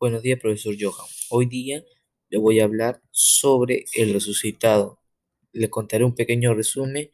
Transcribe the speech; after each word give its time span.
Buenos 0.00 0.22
días, 0.22 0.40
profesor 0.40 0.74
Johan. 0.80 1.06
Hoy 1.28 1.44
día 1.44 1.84
le 2.30 2.38
voy 2.38 2.58
a 2.58 2.64
hablar 2.64 3.02
sobre 3.10 3.84
el 3.92 4.14
resucitado. 4.14 4.98
Le 5.52 5.68
contaré 5.68 6.04
un 6.04 6.14
pequeño 6.14 6.54
resumen 6.54 7.10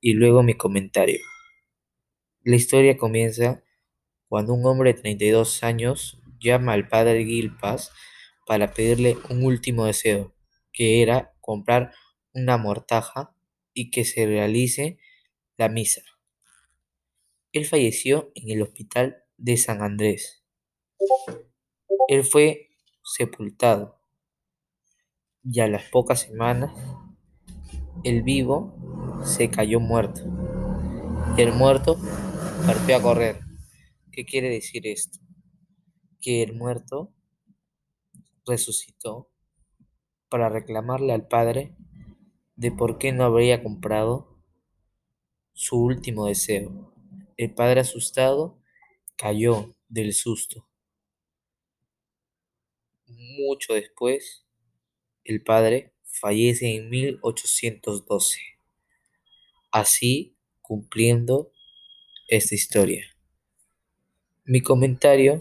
y 0.00 0.14
luego 0.14 0.42
mi 0.42 0.54
comentario. 0.54 1.20
La 2.42 2.56
historia 2.56 2.96
comienza 2.96 3.62
cuando 4.26 4.52
un 4.52 4.66
hombre 4.66 4.94
de 4.94 5.00
32 5.00 5.62
años 5.62 6.18
llama 6.40 6.72
al 6.72 6.88
padre 6.88 7.24
Gilpas 7.24 7.92
para 8.48 8.74
pedirle 8.74 9.16
un 9.30 9.44
último 9.44 9.86
deseo, 9.86 10.34
que 10.72 11.02
era 11.02 11.36
comprar 11.40 11.92
una 12.32 12.56
mortaja 12.58 13.32
y 13.74 13.92
que 13.92 14.04
se 14.04 14.26
realice 14.26 14.98
la 15.56 15.68
misa. 15.68 16.02
Él 17.52 17.64
falleció 17.64 18.32
en 18.34 18.50
el 18.50 18.62
hospital 18.62 19.22
de 19.36 19.56
San 19.56 19.82
Andrés. 19.82 20.44
Él 22.08 22.24
fue 22.24 22.70
sepultado 23.02 23.98
y 25.42 25.60
a 25.60 25.68
las 25.68 25.84
pocas 25.90 26.20
semanas 26.20 26.72
el 28.02 28.22
vivo 28.22 28.74
se 29.24 29.50
cayó 29.50 29.80
muerto 29.80 30.22
y 31.36 31.42
el 31.42 31.52
muerto 31.52 31.98
partió 32.66 32.96
a 32.96 33.02
correr. 33.02 33.40
¿Qué 34.12 34.24
quiere 34.24 34.48
decir 34.48 34.86
esto? 34.86 35.18
Que 36.20 36.42
el 36.42 36.54
muerto 36.54 37.12
resucitó 38.46 39.30
para 40.28 40.48
reclamarle 40.48 41.12
al 41.12 41.26
padre 41.26 41.74
de 42.56 42.70
por 42.70 42.98
qué 42.98 43.12
no 43.12 43.24
habría 43.24 43.62
comprado 43.62 44.38
su 45.52 45.80
último 45.80 46.26
deseo. 46.26 46.92
El 47.36 47.54
padre 47.54 47.80
asustado 47.80 48.58
cayó 49.16 49.74
del 49.88 50.12
susto. 50.12 50.68
Mucho 53.16 53.74
después, 53.74 54.44
el 55.24 55.42
padre 55.42 55.92
fallece 56.02 56.74
en 56.74 56.90
1812, 56.90 58.40
así 59.70 60.36
cumpliendo 60.60 61.52
esta 62.28 62.54
historia. 62.54 63.06
Mi 64.44 64.62
comentario 64.62 65.38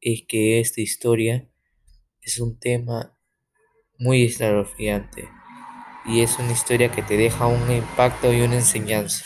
es 0.00 0.24
que 0.26 0.58
esta 0.58 0.80
historia 0.80 1.48
es 2.20 2.40
un 2.40 2.58
tema 2.58 3.16
muy 3.98 4.24
escalofriante 4.24 5.28
y 6.06 6.20
es 6.20 6.38
una 6.38 6.52
historia 6.52 6.90
que 6.90 7.02
te 7.02 7.16
deja 7.16 7.46
un 7.46 7.70
impacto 7.70 8.32
y 8.32 8.40
una 8.40 8.56
enseñanza 8.56 9.24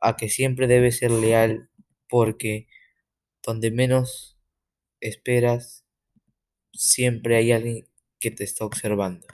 a 0.00 0.16
que 0.16 0.28
siempre 0.28 0.66
debes 0.66 0.98
ser 0.98 1.10
leal 1.10 1.70
porque 2.08 2.68
donde 3.42 3.70
menos 3.70 4.38
esperas 5.00 5.85
siempre 6.76 7.36
hay 7.36 7.52
alguien 7.52 7.86
que 8.20 8.30
te 8.30 8.44
está 8.44 8.64
observando. 8.64 9.26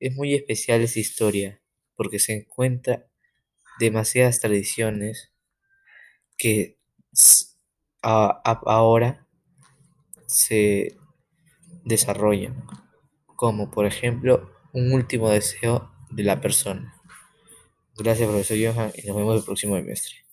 Es 0.00 0.14
muy 0.14 0.34
especial 0.34 0.82
esa 0.82 1.00
historia 1.00 1.60
porque 1.96 2.18
se 2.18 2.34
encuentra 2.34 3.06
demasiadas 3.78 4.40
tradiciones 4.40 5.32
que 6.36 6.78
ahora 8.02 9.26
se 10.26 10.96
desarrollan, 11.84 12.66
como 13.36 13.70
por 13.70 13.86
ejemplo 13.86 14.50
un 14.72 14.92
último 14.92 15.30
deseo 15.30 15.90
de 16.10 16.24
la 16.24 16.40
persona. 16.40 16.94
Gracias, 17.96 18.28
profesor 18.28 18.58
Johan, 18.60 18.92
y 18.94 19.06
nos 19.06 19.16
vemos 19.16 19.38
el 19.38 19.44
próximo 19.44 19.76
semestre. 19.76 20.25